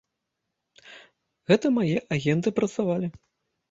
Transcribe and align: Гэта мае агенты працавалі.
Гэта 1.53 1.67
мае 1.79 1.95
агенты 2.19 2.59
працавалі. 2.61 3.07